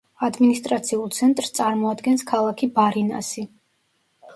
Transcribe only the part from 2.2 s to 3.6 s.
ქალაქი ბარინასი.